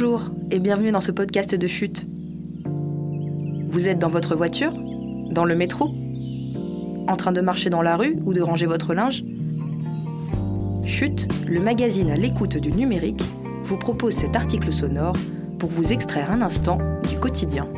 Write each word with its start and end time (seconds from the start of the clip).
Bonjour 0.00 0.28
et 0.52 0.60
bienvenue 0.60 0.92
dans 0.92 1.00
ce 1.00 1.10
podcast 1.10 1.56
de 1.56 1.66
chute. 1.66 2.06
Vous 3.68 3.88
êtes 3.88 3.98
dans 3.98 4.08
votre 4.08 4.36
voiture 4.36 4.72
Dans 5.32 5.44
le 5.44 5.56
métro 5.56 5.90
En 7.08 7.16
train 7.16 7.32
de 7.32 7.40
marcher 7.40 7.68
dans 7.68 7.82
la 7.82 7.96
rue 7.96 8.16
ou 8.24 8.32
de 8.32 8.40
ranger 8.40 8.66
votre 8.66 8.94
linge 8.94 9.24
Chute, 10.84 11.26
le 11.48 11.58
magazine 11.58 12.10
à 12.10 12.16
l'écoute 12.16 12.58
du 12.58 12.70
numérique, 12.70 13.20
vous 13.64 13.76
propose 13.76 14.14
cet 14.14 14.36
article 14.36 14.72
sonore 14.72 15.16
pour 15.58 15.68
vous 15.68 15.92
extraire 15.92 16.30
un 16.30 16.42
instant 16.42 16.78
du 17.10 17.18
quotidien. 17.18 17.68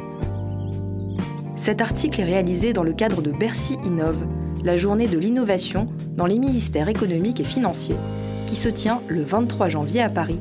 Cet 1.56 1.80
article 1.80 2.20
est 2.20 2.24
réalisé 2.24 2.74
dans 2.74 2.84
le 2.84 2.92
cadre 2.92 3.22
de 3.22 3.30
Bercy 3.30 3.78
Innove, 3.86 4.26
la 4.62 4.76
journée 4.76 5.08
de 5.08 5.16
l'innovation 5.16 5.88
dans 6.18 6.26
les 6.26 6.38
ministères 6.38 6.90
économiques 6.90 7.40
et 7.40 7.44
financiers, 7.44 7.96
qui 8.46 8.56
se 8.56 8.68
tient 8.68 9.00
le 9.08 9.22
23 9.22 9.68
janvier 9.68 10.02
à 10.02 10.10
Paris. 10.10 10.40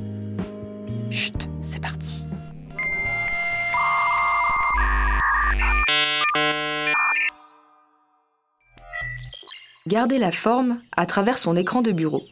Chut, 1.09 1.48
Gardez 9.87 10.17
la 10.17 10.31
forme 10.31 10.81
à 10.95 11.05
travers 11.05 11.37
son 11.37 11.55
écran 11.55 11.81
de 11.81 11.91
bureau. 11.91 12.23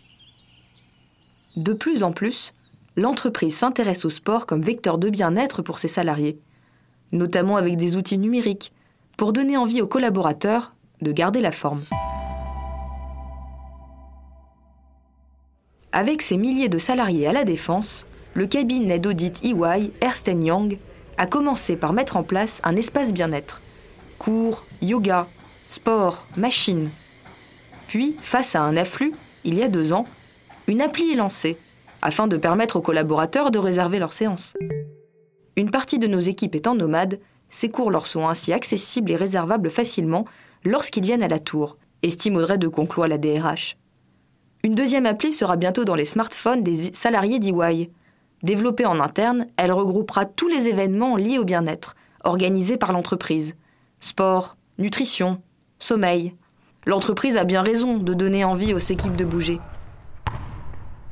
De 1.55 1.73
plus 1.73 2.03
en 2.03 2.11
plus, 2.11 2.53
l'entreprise 2.97 3.55
s'intéresse 3.55 4.03
au 4.03 4.09
sport 4.09 4.45
comme 4.45 4.61
vecteur 4.61 4.97
de 4.97 5.09
bien-être 5.09 5.61
pour 5.61 5.79
ses 5.79 5.87
salariés, 5.87 6.39
notamment 7.13 7.55
avec 7.55 7.77
des 7.77 7.95
outils 7.95 8.17
numériques, 8.17 8.73
pour 9.17 9.31
donner 9.31 9.55
envie 9.55 9.81
aux 9.81 9.87
collaborateurs 9.87 10.73
de 11.01 11.11
garder 11.11 11.39
la 11.39 11.53
forme. 11.53 11.81
Avec 15.93 16.21
ses 16.21 16.37
milliers 16.37 16.69
de 16.69 16.77
salariés 16.77 17.27
à 17.27 17.33
la 17.33 17.45
défense, 17.45 18.05
le 18.33 18.45
cabinet 18.45 18.99
d'audit 18.99 19.43
EY, 19.43 19.93
Ernst 20.01 20.27
Young, 20.27 20.77
a 21.17 21.25
commencé 21.25 21.77
par 21.77 21.93
mettre 21.93 22.17
en 22.17 22.23
place 22.23 22.61
un 22.63 22.75
espace 22.75 23.13
bien-être. 23.13 23.61
Cours, 24.19 24.65
yoga, 24.81 25.27
sport, 25.65 26.27
machine. 26.35 26.91
Puis, 27.87 28.15
face 28.21 28.55
à 28.55 28.61
un 28.61 28.77
afflux, 28.77 29.13
il 29.43 29.57
y 29.57 29.63
a 29.63 29.69
deux 29.69 29.93
ans, 29.93 30.05
une 30.67 30.81
appli 30.81 31.11
est 31.11 31.15
lancée, 31.15 31.57
afin 32.01 32.27
de 32.27 32.37
permettre 32.37 32.75
aux 32.75 32.81
collaborateurs 32.81 33.51
de 33.51 33.59
réserver 33.59 33.99
leurs 33.99 34.13
séances. 34.13 34.53
Une 35.55 35.71
partie 35.71 35.99
de 35.99 36.07
nos 36.07 36.19
équipes 36.19 36.55
étant 36.55 36.75
nomades, 36.75 37.19
ces 37.49 37.69
cours 37.69 37.91
leur 37.91 38.07
sont 38.07 38.27
ainsi 38.27 38.53
accessibles 38.53 39.11
et 39.11 39.15
réservables 39.15 39.69
facilement 39.69 40.25
lorsqu'ils 40.63 41.03
viennent 41.03 41.23
à 41.23 41.27
la 41.27 41.39
tour, 41.39 41.77
estime 42.03 42.35
Audrey 42.35 42.57
de 42.57 42.67
Conclois 42.67 43.07
la 43.07 43.17
DRH. 43.17 43.77
Une 44.63 44.75
deuxième 44.75 45.05
appli 45.05 45.31
sera 45.31 45.55
bientôt 45.55 45.85
dans 45.85 45.95
les 45.95 46.05
smartphones 46.05 46.63
des 46.63 46.93
salariés 46.93 47.39
d'EY. 47.39 47.89
Développée 48.43 48.85
en 48.85 48.99
interne, 48.99 49.47
elle 49.55 49.71
regroupera 49.71 50.25
tous 50.25 50.47
les 50.47 50.67
événements 50.67 51.15
liés 51.15 51.39
au 51.39 51.45
bien-être, 51.45 51.95
organisés 52.23 52.77
par 52.77 52.91
l'entreprise. 52.91 53.55
Sport, 53.99 54.57
nutrition, 54.77 55.41
sommeil. 55.79 56.35
L'entreprise 56.87 57.35
a 57.35 57.43
bien 57.43 57.63
raison 57.63 57.97
de 57.97 58.13
donner 58.13 58.45
envie 58.45 58.73
aux 58.73 58.77
équipes 58.77 59.17
de 59.17 59.25
bouger. 59.25 59.59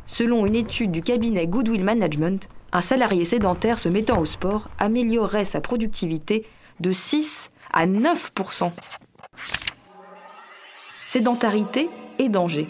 Selon 0.05 0.45
une 0.45 0.55
étude 0.55 0.93
du 0.93 1.01
cabinet 1.01 1.47
Goodwill 1.47 1.83
Management, 1.83 2.47
un 2.71 2.79
salarié 2.79 3.25
sédentaire 3.25 3.77
se 3.77 3.89
mettant 3.89 4.17
au 4.19 4.23
sport 4.23 4.69
améliorerait 4.79 5.43
sa 5.43 5.59
productivité 5.59 6.47
de 6.79 6.93
6 6.93 7.51
à 7.73 7.87
9% 7.87 8.71
Sédentarité 11.03 11.89
et 12.19 12.29
danger. 12.29 12.69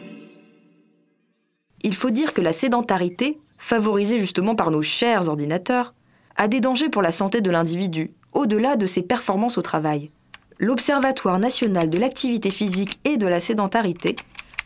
Il 1.83 1.93
faut 1.93 2.09
dire 2.09 2.33
que 2.33 2.41
la 2.41 2.53
sédentarité, 2.53 3.37
favorisée 3.59 4.17
justement 4.17 4.55
par 4.55 4.71
nos 4.71 4.81
chers 4.81 5.29
ordinateurs, 5.29 5.93
a 6.37 6.47
des 6.47 6.59
dangers 6.59 6.89
pour 6.89 7.03
la 7.03 7.11
santé 7.11 7.41
de 7.41 7.51
l'individu, 7.51 8.15
au-delà 8.33 8.75
de 8.77 8.87
ses 8.87 9.03
performances 9.03 9.59
au 9.59 9.61
travail. 9.61 10.09
L'Observatoire 10.57 11.37
national 11.37 11.89
de 11.89 11.97
l'activité 11.97 12.49
physique 12.49 12.97
et 13.03 13.17
de 13.17 13.27
la 13.27 13.41
sédentarité 13.41 14.15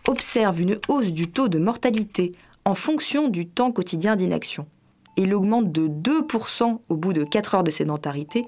observe 0.07 0.61
une 0.61 0.79
hausse 0.87 1.11
du 1.11 1.31
taux 1.31 1.47
de 1.47 1.57
mortalité 1.57 2.33
en 2.65 2.75
fonction 2.75 3.29
du 3.29 3.47
temps 3.47 3.71
quotidien 3.71 4.15
d'inaction. 4.15 4.67
Il 5.17 5.33
augmente 5.33 5.71
de 5.71 5.87
2% 5.87 6.79
au 6.87 6.95
bout 6.95 7.13
de 7.13 7.23
4 7.23 7.55
heures 7.55 7.63
de 7.63 7.71
sédentarité, 7.71 8.45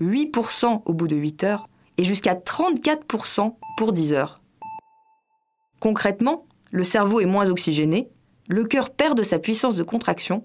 8% 0.00 0.82
au 0.84 0.92
bout 0.92 1.08
de 1.08 1.16
8 1.16 1.44
heures 1.44 1.68
et 1.98 2.04
jusqu'à 2.04 2.34
34% 2.34 3.54
pour 3.76 3.92
10 3.92 4.12
heures. 4.12 4.40
Concrètement, 5.80 6.46
le 6.70 6.84
cerveau 6.84 7.20
est 7.20 7.26
moins 7.26 7.50
oxygéné, 7.50 8.08
le 8.48 8.64
cœur 8.64 8.90
perd 8.90 9.18
de 9.18 9.22
sa 9.22 9.38
puissance 9.38 9.76
de 9.76 9.82
contraction, 9.82 10.44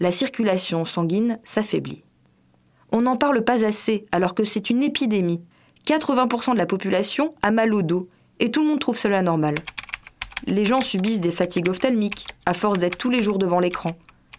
la 0.00 0.12
circulation 0.12 0.84
sanguine 0.84 1.40
s'affaiblit. 1.42 2.04
On 2.92 3.02
n'en 3.02 3.16
parle 3.16 3.42
pas 3.42 3.64
assez 3.64 4.06
alors 4.12 4.34
que 4.34 4.44
c'est 4.44 4.70
une 4.70 4.82
épidémie. 4.82 5.42
80% 5.88 6.52
de 6.52 6.58
la 6.58 6.66
population 6.66 7.34
a 7.40 7.50
mal 7.50 7.72
au 7.72 7.80
dos 7.80 8.08
et 8.40 8.50
tout 8.50 8.62
le 8.62 8.68
monde 8.68 8.78
trouve 8.78 8.98
cela 8.98 9.22
normal. 9.22 9.54
Les 10.46 10.66
gens 10.66 10.82
subissent 10.82 11.20
des 11.20 11.32
fatigues 11.32 11.68
ophtalmiques 11.68 12.26
à 12.44 12.52
force 12.52 12.78
d'être 12.78 12.98
tous 12.98 13.08
les 13.08 13.22
jours 13.22 13.38
devant 13.38 13.58
l'écran. 13.58 13.96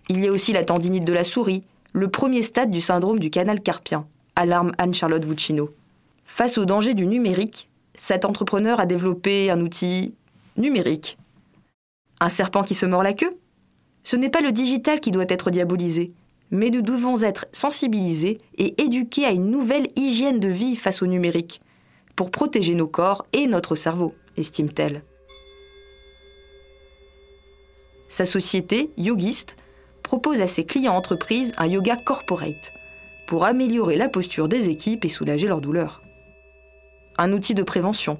Il 0.09 0.23
y 0.23 0.27
a 0.27 0.31
aussi 0.31 0.53
la 0.53 0.63
tendinite 0.63 1.05
de 1.05 1.13
la 1.13 1.23
souris, 1.23 1.63
le 1.91 2.07
premier 2.07 2.43
stade 2.43 2.69
du 2.69 2.81
syndrome 2.81 3.19
du 3.19 3.31
canal 3.31 3.61
carpien, 3.61 4.07
alarme 4.35 4.71
Anne-Charlotte 4.77 5.25
Vuccino. 5.25 5.71
Face 6.25 6.59
au 6.59 6.65
danger 6.65 6.93
du 6.93 7.07
numérique, 7.07 7.67
cet 7.95 8.25
entrepreneur 8.25 8.79
a 8.79 8.85
développé 8.85 9.49
un 9.49 9.59
outil 9.59 10.13
numérique. 10.55 11.17
Un 12.19 12.29
serpent 12.29 12.63
qui 12.63 12.75
se 12.75 12.85
mord 12.85 13.01
la 13.01 13.13
queue? 13.13 13.31
Ce 14.03 14.15
n'est 14.15 14.29
pas 14.29 14.41
le 14.41 14.51
digital 14.51 14.99
qui 14.99 15.11
doit 15.11 15.25
être 15.27 15.49
diabolisé, 15.49 16.13
mais 16.51 16.69
nous 16.69 16.81
devons 16.81 17.21
être 17.21 17.45
sensibilisés 17.51 18.39
et 18.57 18.81
éduqués 18.81 19.25
à 19.25 19.31
une 19.31 19.49
nouvelle 19.49 19.87
hygiène 19.95 20.39
de 20.39 20.49
vie 20.49 20.75
face 20.75 21.01
au 21.01 21.07
numérique, 21.07 21.61
pour 22.15 22.31
protéger 22.31 22.75
nos 22.75 22.87
corps 22.87 23.25
et 23.33 23.47
notre 23.47 23.75
cerveau, 23.75 24.13
estime-t-elle. 24.35 25.03
Sa 28.09 28.25
société, 28.25 28.91
Yogist, 28.97 29.55
propose 30.03 30.41
à 30.41 30.47
ses 30.47 30.65
clients 30.65 30.95
entreprises 30.95 31.53
un 31.57 31.67
yoga 31.67 31.95
corporate 31.95 32.73
pour 33.27 33.45
améliorer 33.45 33.95
la 33.95 34.09
posture 34.09 34.47
des 34.47 34.69
équipes 34.69 35.05
et 35.05 35.09
soulager 35.09 35.47
leurs 35.47 35.61
douleurs. 35.61 36.01
Un 37.19 37.31
outil 37.31 37.53
de 37.53 37.61
prévention. 37.61 38.19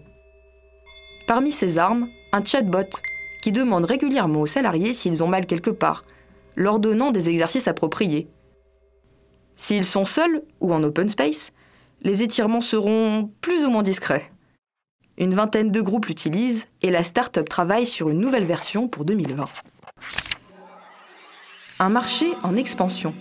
Parmi 1.25 1.51
ses 1.51 1.79
armes, 1.79 2.07
un 2.31 2.43
chatbot 2.43 2.89
qui 3.41 3.51
demande 3.51 3.85
régulièrement 3.85 4.41
aux 4.41 4.45
salariés 4.45 4.93
s'ils 4.93 5.23
ont 5.23 5.27
mal 5.27 5.47
quelque 5.47 5.71
part, 5.71 6.03
leur 6.59 6.79
donnant 6.79 7.11
des 7.11 7.29
exercices 7.29 7.69
appropriés. 7.69 8.27
S'ils 9.55 9.85
sont 9.85 10.05
seuls 10.05 10.43
ou 10.59 10.73
en 10.73 10.83
open 10.83 11.07
space, 11.07 11.51
les 12.01 12.21
étirements 12.21 12.61
seront 12.61 13.31
plus 13.39 13.65
ou 13.65 13.69
moins 13.69 13.81
discrets. 13.81 14.29
Une 15.17 15.33
vingtaine 15.33 15.71
de 15.71 15.81
groupes 15.81 16.07
l'utilisent 16.07 16.67
et 16.81 16.91
la 16.91 17.03
start-up 17.03 17.47
travaille 17.47 17.87
sur 17.87 18.09
une 18.09 18.19
nouvelle 18.19 18.43
version 18.43 18.89
pour 18.89 19.05
2020. 19.05 19.45
Un 21.79 21.89
marché 21.89 22.27
en 22.43 22.57
expansion. 22.57 23.15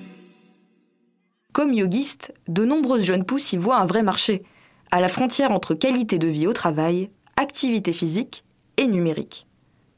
Comme 1.53 1.72
yogiste, 1.72 2.34
de 2.48 2.65
nombreuses 2.65 3.04
jeunes 3.04 3.25
pousses 3.25 3.53
y 3.53 3.56
voient 3.56 3.78
un 3.78 3.87
vrai 3.87 4.03
marché, 4.03 4.43
à 4.91 5.00
la 5.00 5.09
frontière 5.09 5.53
entre 5.53 5.75
qualité 5.75 6.19
de 6.19 6.28
vie 6.28 6.48
au 6.48 6.53
travail, 6.53 7.10
activité 7.37 7.93
physique 7.93 8.44
et 8.78 8.88
numérique. 8.88 9.47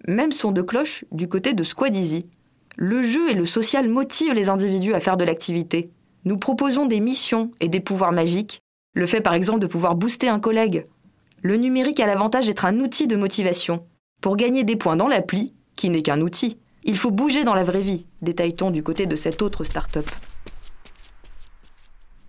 Même 0.07 0.33
son 0.33 0.53
de 0.53 0.63
cloche 0.63 1.07
du 1.11 1.27
côté 1.27 1.55
de 1.55 1.63
Squad 1.63 1.95
Le 2.77 3.03
jeu 3.03 3.31
et 3.31 3.35
le 3.35 3.45
social 3.45 3.89
motivent 3.89 4.33
les 4.33 4.49
individus 4.49 4.95
à 4.95 5.01
faire 5.01 5.17
de 5.17 5.25
l'activité. 5.25 5.91
Nous 6.25 6.37
proposons 6.37 6.87
des 6.87 7.01
missions 7.01 7.51
et 7.61 7.69
des 7.69 7.81
pouvoirs 7.81 8.13
magiques, 8.13 8.61
le 8.95 9.07
fait 9.07 9.21
par 9.21 9.35
exemple 9.35 9.61
de 9.61 9.67
pouvoir 9.67 9.95
booster 9.95 10.29
un 10.29 10.41
collègue. 10.41 10.87
Le 11.43 11.57
numérique 11.57 12.01
a 12.01 12.07
l'avantage 12.07 12.47
d'être 12.47 12.67
un 12.67 12.79
outil 12.81 13.07
de 13.07 13.17
motivation. 13.17 13.87
Pour 14.21 14.37
gagner 14.37 14.65
des 14.65 14.77
points 14.77 14.97
dans 14.97 15.09
l'appli, 15.09 15.55
qui 15.77 15.89
n'est 15.89 16.03
qu'un 16.03 16.21
outil, 16.21 16.59
il 16.85 16.97
faut 16.97 17.11
bouger 17.11 17.45
dans 17.45 17.55
la 17.55 17.65
vraie 17.65 17.81
vie, 17.81 18.07
détaille-t-on 18.23 18.71
du 18.71 18.83
côté 18.83 19.07
de 19.07 19.17
cette 19.17 19.43
autre 19.43 19.65
start-up. 19.65 20.09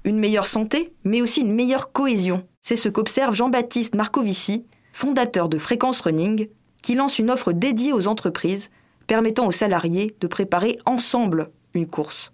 Une 0.03 0.19
meilleure 0.19 0.47
santé, 0.47 0.93
mais 1.03 1.21
aussi 1.21 1.41
une 1.41 1.53
meilleure 1.53 1.91
cohésion. 1.91 2.47
C'est 2.61 2.75
ce 2.75 2.89
qu'observe 2.89 3.35
Jean-Baptiste 3.35 3.95
Marcovici, 3.95 4.65
fondateur 4.93 5.47
de 5.47 5.57
Fréquence 5.57 6.01
Running, 6.01 6.47
qui 6.81 6.95
lance 6.95 7.19
une 7.19 7.29
offre 7.29 7.51
dédiée 7.51 7.93
aux 7.93 8.07
entreprises 8.07 8.69
permettant 9.07 9.47
aux 9.47 9.51
salariés 9.51 10.15
de 10.19 10.27
préparer 10.27 10.77
ensemble 10.85 11.51
une 11.73 11.87
course. 11.87 12.31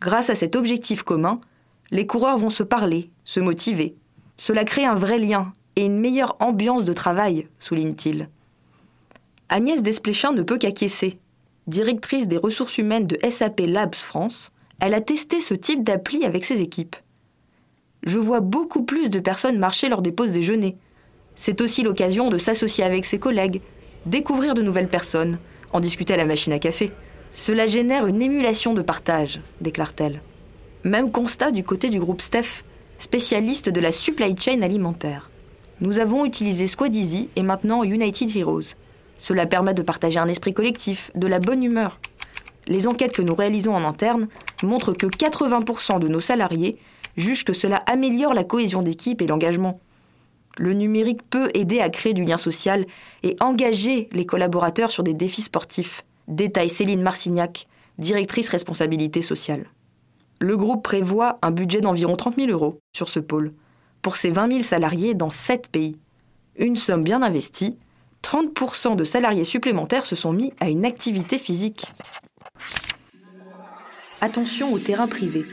Grâce 0.00 0.30
à 0.30 0.34
cet 0.34 0.56
objectif 0.56 1.02
commun, 1.02 1.40
les 1.90 2.06
coureurs 2.06 2.38
vont 2.38 2.50
se 2.50 2.62
parler, 2.62 3.10
se 3.24 3.40
motiver. 3.40 3.96
Cela 4.36 4.64
crée 4.64 4.84
un 4.84 4.94
vrai 4.94 5.18
lien 5.18 5.54
et 5.76 5.86
une 5.86 5.98
meilleure 5.98 6.36
ambiance 6.40 6.84
de 6.84 6.92
travail, 6.92 7.48
souligne-t-il. 7.58 8.28
Agnès 9.48 9.82
Desplechin 9.82 10.32
ne 10.32 10.42
peut 10.42 10.58
qu'acquiescer. 10.58 11.18
Directrice 11.66 12.28
des 12.28 12.36
ressources 12.36 12.78
humaines 12.78 13.06
de 13.06 13.18
SAP 13.28 13.60
Labs 13.66 13.94
France, 13.94 14.52
elle 14.80 14.94
a 14.94 15.00
testé 15.00 15.40
ce 15.40 15.54
type 15.54 15.82
d'appli 15.82 16.24
avec 16.24 16.44
ses 16.44 16.60
équipes. 16.60 16.96
Je 18.02 18.18
vois 18.18 18.40
beaucoup 18.40 18.84
plus 18.84 19.10
de 19.10 19.18
personnes 19.18 19.58
marcher 19.58 19.88
lors 19.88 20.02
des 20.02 20.12
pauses 20.12 20.32
déjeuner. 20.32 20.76
C'est 21.34 21.60
aussi 21.60 21.82
l'occasion 21.82 22.30
de 22.30 22.38
s'associer 22.38 22.84
avec 22.84 23.04
ses 23.04 23.18
collègues, 23.18 23.62
découvrir 24.06 24.54
de 24.54 24.62
nouvelles 24.62 24.88
personnes, 24.88 25.38
en 25.72 25.80
discuter 25.80 26.14
à 26.14 26.16
la 26.16 26.24
machine 26.24 26.52
à 26.52 26.58
café. 26.58 26.90
Cela 27.32 27.66
génère 27.66 28.06
une 28.06 28.22
émulation 28.22 28.74
de 28.74 28.82
partage, 28.82 29.40
déclare-t-elle. 29.60 30.20
Même 30.84 31.10
constat 31.10 31.50
du 31.50 31.64
côté 31.64 31.88
du 31.88 31.98
groupe 31.98 32.20
Steph, 32.20 32.62
spécialiste 32.98 33.68
de 33.68 33.80
la 33.80 33.92
supply 33.92 34.34
chain 34.38 34.62
alimentaire. 34.62 35.30
Nous 35.80 35.98
avons 35.98 36.24
utilisé 36.24 36.66
Squad 36.66 36.94
Easy 36.94 37.28
et 37.36 37.42
maintenant 37.42 37.84
United 37.84 38.34
Heroes. 38.34 38.76
Cela 39.18 39.46
permet 39.46 39.74
de 39.74 39.82
partager 39.82 40.18
un 40.18 40.28
esprit 40.28 40.54
collectif, 40.54 41.10
de 41.14 41.26
la 41.26 41.38
bonne 41.38 41.62
humeur. 41.62 41.98
Les 42.66 42.88
enquêtes 42.88 43.12
que 43.12 43.22
nous 43.22 43.34
réalisons 43.34 43.74
en 43.74 43.84
interne 43.84 44.28
montrent 44.62 44.94
que 44.94 45.06
80% 45.06 45.98
de 45.98 46.08
nos 46.08 46.20
salariés 46.20 46.78
jugent 47.16 47.44
que 47.44 47.52
cela 47.52 47.76
améliore 47.86 48.34
la 48.34 48.44
cohésion 48.44 48.82
d'équipe 48.82 49.22
et 49.22 49.26
l'engagement. 49.26 49.80
Le 50.58 50.72
numérique 50.72 51.22
peut 51.28 51.50
aider 51.54 51.80
à 51.80 51.90
créer 51.90 52.14
du 52.14 52.24
lien 52.24 52.38
social 52.38 52.86
et 53.22 53.36
engager 53.40 54.08
les 54.12 54.24
collaborateurs 54.24 54.90
sur 54.90 55.02
des 55.02 55.14
défis 55.14 55.42
sportifs, 55.42 56.04
détaille 56.28 56.70
Céline 56.70 57.02
Marcignac, 57.02 57.66
directrice 57.98 58.48
responsabilité 58.48 59.22
sociale. 59.22 59.66
Le 60.38 60.56
groupe 60.56 60.82
prévoit 60.82 61.38
un 61.42 61.50
budget 61.50 61.80
d'environ 61.80 62.16
30 62.16 62.36
000 62.36 62.50
euros 62.50 62.80
sur 62.94 63.08
ce 63.08 63.20
pôle, 63.20 63.52
pour 64.02 64.16
ses 64.16 64.30
20 64.30 64.48
000 64.48 64.62
salariés 64.62 65.14
dans 65.14 65.30
7 65.30 65.68
pays. 65.68 65.98
Une 66.56 66.76
somme 66.76 67.02
bien 67.02 67.22
investie, 67.22 67.78
30% 68.22 68.96
de 68.96 69.04
salariés 69.04 69.44
supplémentaires 69.44 70.06
se 70.06 70.16
sont 70.16 70.32
mis 70.32 70.52
à 70.60 70.68
une 70.68 70.84
activité 70.84 71.38
physique. 71.38 71.86
Attention 74.20 74.72
au 74.72 74.78
terrain 74.78 75.06
privé. 75.06 75.44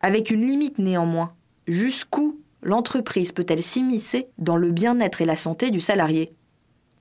Avec 0.00 0.30
une 0.30 0.46
limite 0.46 0.78
néanmoins, 0.78 1.32
jusqu'où 1.66 2.40
l'entreprise 2.64 3.32
peut-elle 3.32 3.62
s'immiscer 3.62 4.26
dans 4.38 4.56
le 4.56 4.72
bien-être 4.72 5.20
et 5.20 5.26
la 5.26 5.36
santé 5.36 5.70
du 5.70 5.80
salarié? 5.80 6.32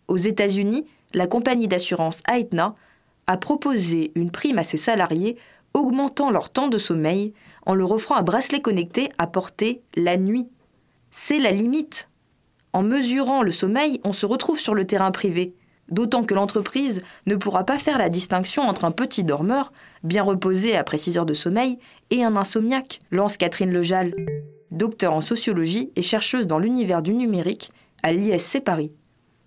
Aux 0.07 0.17
États-Unis, 0.17 0.85
la 1.13 1.25
compagnie 1.25 1.67
d'assurance 1.67 2.21
Aetna 2.27 2.75
a 3.25 3.37
proposé 3.37 4.11
une 4.15 4.31
prime 4.31 4.59
à 4.59 4.63
ses 4.63 4.77
salariés 4.77 5.37
augmentant 5.73 6.29
leur 6.29 6.49
temps 6.51 6.67
de 6.67 6.77
sommeil 6.77 7.33
en 7.65 7.73
leur 7.73 7.91
offrant 7.91 8.15
un 8.15 8.21
bracelet 8.21 8.61
connecté 8.61 9.09
à 9.17 9.25
porter 9.25 9.81
la 9.95 10.17
nuit. 10.17 10.47
C'est 11.09 11.39
la 11.39 11.51
limite. 11.51 12.09
En 12.73 12.83
mesurant 12.83 13.41
le 13.41 13.51
sommeil, 13.51 14.01
on 14.03 14.13
se 14.13 14.25
retrouve 14.25 14.59
sur 14.59 14.75
le 14.75 14.85
terrain 14.85 15.11
privé, 15.11 15.55
d'autant 15.89 16.23
que 16.23 16.33
l'entreprise 16.33 17.03
ne 17.27 17.35
pourra 17.35 17.63
pas 17.63 17.77
faire 17.77 17.97
la 17.97 18.09
distinction 18.09 18.63
entre 18.63 18.85
un 18.85 18.91
petit 18.91 19.23
dormeur, 19.23 19.71
bien 20.03 20.23
reposé 20.23 20.75
après 20.75 20.97
6 20.97 21.17
heures 21.17 21.25
de 21.25 21.33
sommeil, 21.33 21.77
et 22.09 22.23
un 22.23 22.35
insomniaque, 22.35 22.99
lance 23.11 23.37
Catherine 23.37 23.71
Lejal 23.71 24.11
docteur 24.73 25.13
en 25.13 25.21
sociologie 25.21 25.91
et 25.95 26.01
chercheuse 26.01 26.47
dans 26.47 26.59
l'univers 26.59 27.01
du 27.01 27.13
numérique 27.13 27.71
à 28.01 28.11
l'ISC 28.11 28.61
Paris. 28.63 28.95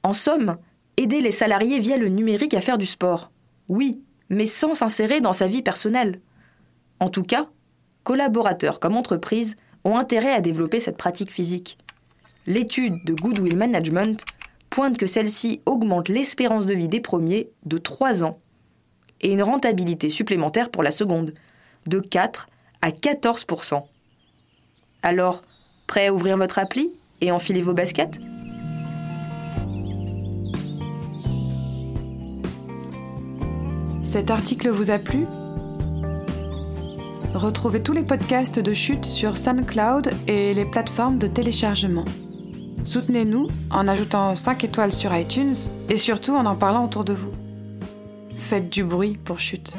En 0.02 0.12
somme, 0.12 0.56
aider 0.96 1.20
les 1.20 1.32
salariés 1.32 1.78
via 1.78 1.96
le 1.96 2.08
numérique 2.08 2.54
à 2.54 2.60
faire 2.60 2.78
du 2.78 2.86
sport. 2.86 3.30
Oui, 3.68 4.02
mais 4.30 4.46
sans 4.46 4.74
s'insérer 4.74 5.20
dans 5.20 5.32
sa 5.32 5.48
vie 5.48 5.62
personnelle. 5.62 6.20
En 7.00 7.08
tout 7.08 7.22
cas, 7.22 7.48
collaborateurs 8.04 8.80
comme 8.80 8.96
entreprises 8.96 9.56
ont 9.84 9.98
intérêt 9.98 10.32
à 10.32 10.40
développer 10.40 10.80
cette 10.80 10.96
pratique 10.96 11.30
physique. 11.30 11.78
L'étude 12.46 13.04
de 13.04 13.14
Goodwill 13.14 13.56
Management 13.56 14.24
pointe 14.70 14.96
que 14.96 15.06
celle-ci 15.06 15.60
augmente 15.66 16.08
l'espérance 16.08 16.66
de 16.66 16.74
vie 16.74 16.88
des 16.88 17.00
premiers 17.00 17.50
de 17.64 17.78
3 17.78 18.24
ans 18.24 18.38
et 19.20 19.32
une 19.32 19.42
rentabilité 19.42 20.10
supplémentaire 20.10 20.70
pour 20.70 20.82
la 20.82 20.90
seconde, 20.90 21.34
de 21.86 22.00
4 22.00 22.46
à 22.82 22.92
14 22.92 23.44
alors, 25.02 25.42
prêt 25.86 26.08
à 26.08 26.12
ouvrir 26.12 26.36
votre 26.36 26.58
appli 26.58 26.90
et 27.20 27.30
enfiler 27.30 27.62
vos 27.62 27.74
baskets? 27.74 28.20
Cet 34.02 34.30
article 34.30 34.70
vous 34.70 34.90
a 34.90 34.98
plu? 34.98 35.26
Retrouvez 37.34 37.82
tous 37.82 37.92
les 37.92 38.02
podcasts 38.02 38.58
de 38.58 38.72
chute 38.72 39.04
sur 39.04 39.36
SoundCloud 39.36 40.10
et 40.26 40.54
les 40.54 40.64
plateformes 40.64 41.18
de 41.18 41.26
téléchargement. 41.26 42.04
Soutenez-nous 42.82 43.48
en 43.70 43.88
ajoutant 43.88 44.34
5 44.34 44.64
étoiles 44.64 44.92
sur 44.92 45.14
iTunes 45.14 45.54
et 45.88 45.98
surtout 45.98 46.34
en 46.34 46.46
en 46.46 46.56
parlant 46.56 46.84
autour 46.84 47.04
de 47.04 47.12
vous. 47.12 47.32
Faites 48.34 48.70
du 48.70 48.84
bruit 48.84 49.18
pour 49.22 49.38
chute. 49.38 49.76